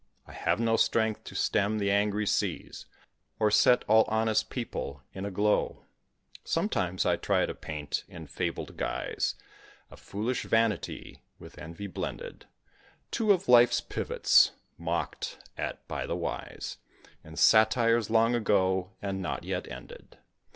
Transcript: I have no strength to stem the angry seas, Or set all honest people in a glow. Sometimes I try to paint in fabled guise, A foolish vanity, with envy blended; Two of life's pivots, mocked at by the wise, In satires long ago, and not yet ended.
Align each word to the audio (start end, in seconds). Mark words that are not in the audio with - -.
I 0.25 0.31
have 0.33 0.59
no 0.59 0.77
strength 0.77 1.25
to 1.25 1.35
stem 1.35 1.77
the 1.77 1.91
angry 1.91 2.25
seas, 2.25 2.87
Or 3.37 3.51
set 3.51 3.83
all 3.87 4.05
honest 4.07 4.49
people 4.49 5.03
in 5.13 5.25
a 5.25 5.29
glow. 5.29 5.85
Sometimes 6.43 7.05
I 7.05 7.17
try 7.17 7.45
to 7.45 7.53
paint 7.53 8.03
in 8.07 8.25
fabled 8.25 8.77
guise, 8.77 9.35
A 9.91 9.97
foolish 9.97 10.41
vanity, 10.41 11.21
with 11.37 11.59
envy 11.59 11.85
blended; 11.85 12.47
Two 13.11 13.31
of 13.31 13.47
life's 13.47 13.79
pivots, 13.79 14.53
mocked 14.75 15.37
at 15.55 15.87
by 15.87 16.07
the 16.07 16.15
wise, 16.15 16.79
In 17.23 17.35
satires 17.35 18.09
long 18.09 18.33
ago, 18.33 18.93
and 19.03 19.21
not 19.21 19.43
yet 19.43 19.67
ended. 19.71 20.17